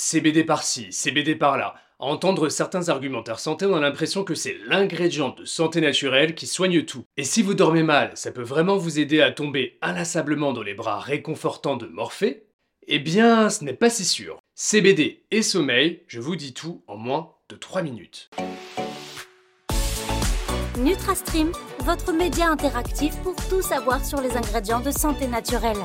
[0.00, 1.74] CBD par-ci, CBD par-là.
[1.98, 6.84] Entendre certains argumentaires santé, on a l'impression que c'est l'ingrédient de santé naturelle qui soigne
[6.84, 7.04] tout.
[7.18, 10.72] Et si vous dormez mal, ça peut vraiment vous aider à tomber inlassablement dans les
[10.72, 12.46] bras réconfortants de Morphée?
[12.88, 14.38] Eh bien, ce n'est pas si sûr.
[14.54, 18.30] CBD et sommeil, je vous dis tout en moins de 3 minutes.
[20.78, 25.76] NutraStream, votre média interactif pour tout savoir sur les ingrédients de santé naturelle.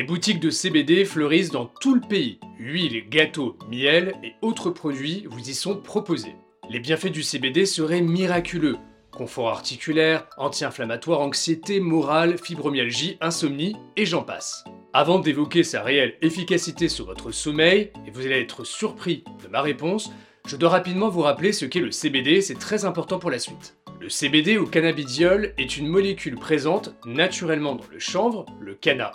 [0.00, 2.40] Les boutiques de CBD fleurissent dans tout le pays.
[2.58, 6.36] Huile, gâteaux, miel et autres produits vous y sont proposés.
[6.70, 8.78] Les bienfaits du CBD seraient miraculeux.
[9.10, 14.64] Confort articulaire, anti-inflammatoire, anxiété, morale, fibromyalgie, insomnie et j'en passe.
[14.94, 19.60] Avant d'évoquer sa réelle efficacité sur votre sommeil, et vous allez être surpris de ma
[19.60, 20.10] réponse,
[20.46, 23.76] je dois rapidement vous rappeler ce qu'est le CBD, c'est très important pour la suite.
[24.00, 29.12] Le CBD ou cannabidiol est une molécule présente naturellement dans le chanvre, le canna.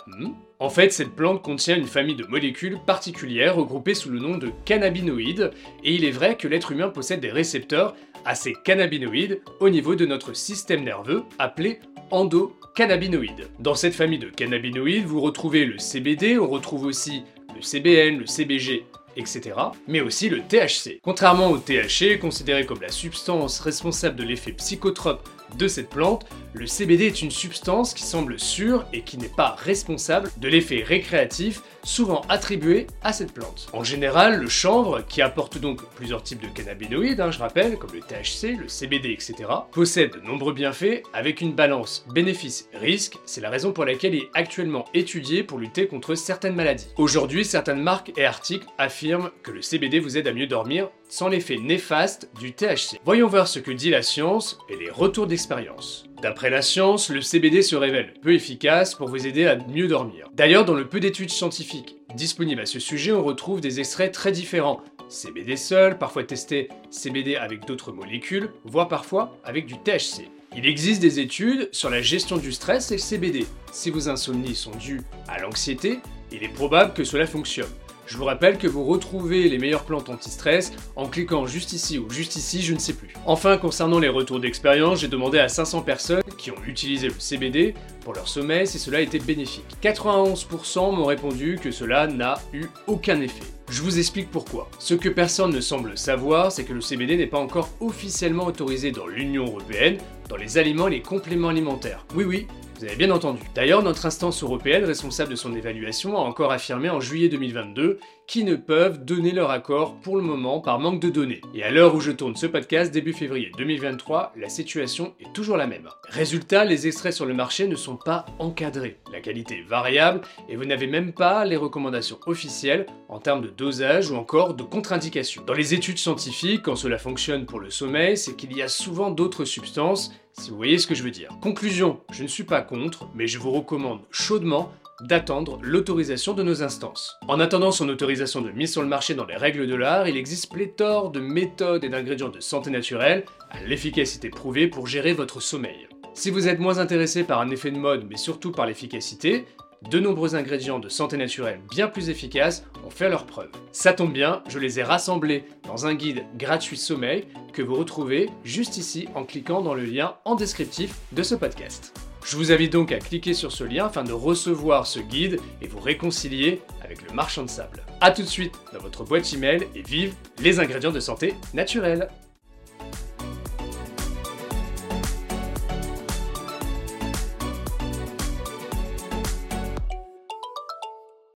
[0.60, 4.52] En fait, cette plante contient une famille de molécules particulières regroupées sous le nom de
[4.64, 5.50] cannabinoïdes,
[5.82, 9.96] et il est vrai que l'être humain possède des récepteurs à ces cannabinoïdes au niveau
[9.96, 11.80] de notre système nerveux appelé
[12.12, 13.48] endocannabinoïdes.
[13.58, 17.24] Dans cette famille de cannabinoïdes, vous retrouvez le CBD, on retrouve aussi
[17.56, 18.84] le CBN, le CBG
[19.16, 19.56] etc.,
[19.88, 21.00] mais aussi le THC.
[21.02, 25.28] Contrairement au THC, considéré comme la substance responsable de l'effet psychotrope
[25.58, 26.26] de cette plante,
[26.58, 30.82] le CBD est une substance qui semble sûre et qui n'est pas responsable de l'effet
[30.82, 33.68] récréatif souvent attribué à cette plante.
[33.72, 37.92] En général, le chanvre, qui apporte donc plusieurs types de cannabinoïdes, hein, je rappelle, comme
[37.92, 39.34] le THC, le CBD, etc.,
[39.70, 43.18] possède de nombreux bienfaits avec une balance bénéfice-risque.
[43.26, 46.88] C'est la raison pour laquelle il est actuellement étudié pour lutter contre certaines maladies.
[46.96, 51.28] Aujourd'hui, certaines marques et articles affirment que le CBD vous aide à mieux dormir sans
[51.28, 52.98] l'effet néfaste du THC.
[53.04, 56.06] Voyons voir ce que dit la science et les retours d'expérience.
[56.22, 60.28] D'après la science, le CBD se révèle peu efficace pour vous aider à mieux dormir.
[60.34, 64.32] D'ailleurs, dans le peu d'études scientifiques disponibles à ce sujet, on retrouve des extraits très
[64.32, 64.80] différents.
[65.08, 70.28] CBD seul, parfois testé CBD avec d'autres molécules, voire parfois avec du THC.
[70.56, 73.46] Il existe des études sur la gestion du stress et le CBD.
[73.70, 76.00] Si vos insomnies sont dues à l'anxiété,
[76.32, 77.68] il est probable que cela fonctionne.
[78.06, 82.08] Je vous rappelle que vous retrouvez les meilleures plantes anti-stress en cliquant juste ici ou
[82.08, 83.12] juste ici, je ne sais plus.
[83.26, 87.74] Enfin, concernant les retours d'expérience, j'ai demandé à 500 personnes qui ont utilisé le CBD
[88.02, 89.64] pour leur sommeil si cela était bénéfique.
[89.82, 93.42] 91% m'ont répondu que cela n'a eu aucun effet.
[93.68, 94.70] Je vous explique pourquoi.
[94.78, 98.92] Ce que personne ne semble savoir, c'est que le CBD n'est pas encore officiellement autorisé
[98.92, 102.06] dans l'Union Européenne dans les aliments et les compléments alimentaires.
[102.14, 102.46] Oui oui,
[102.78, 103.40] vous avez bien entendu.
[103.54, 108.44] D'ailleurs, notre instance européenne responsable de son évaluation a encore affirmé en juillet 2022 qu'ils
[108.44, 111.40] ne peuvent donner leur accord pour le moment par manque de données.
[111.54, 115.56] Et à l'heure où je tourne ce podcast, début février 2023, la situation est toujours
[115.56, 115.88] la même.
[116.08, 118.98] Résultat, les extraits sur le marché ne sont pas encadrés.
[119.12, 123.48] La qualité est variable et vous n'avez même pas les recommandations officielles en termes de
[123.48, 125.44] dosage ou encore de contre-indications.
[125.46, 129.10] Dans les études scientifiques, quand cela fonctionne pour le sommeil, c'est qu'il y a souvent
[129.10, 131.30] d'autres substances si vous voyez ce que je veux dire.
[131.40, 136.62] Conclusion, je ne suis pas contre, mais je vous recommande chaudement d'attendre l'autorisation de nos
[136.62, 137.18] instances.
[137.28, 140.16] En attendant son autorisation de mise sur le marché dans les règles de l'art, il
[140.16, 145.40] existe pléthore de méthodes et d'ingrédients de santé naturelle à l'efficacité prouvée pour gérer votre
[145.40, 145.88] sommeil.
[146.14, 149.44] Si vous êtes moins intéressé par un effet de mode mais surtout par l'efficacité,
[149.82, 153.50] de nombreux ingrédients de santé naturelle bien plus efficaces ont fait leur preuve.
[153.72, 158.30] Ça tombe bien, je les ai rassemblés dans un guide gratuit sommeil que vous retrouvez
[158.44, 161.92] juste ici en cliquant dans le lien en descriptif de ce podcast.
[162.24, 165.68] Je vous invite donc à cliquer sur ce lien afin de recevoir ce guide et
[165.68, 167.84] vous réconcilier avec le marchand de sable.
[168.00, 172.08] A tout de suite dans votre boîte email et vive les ingrédients de santé naturelle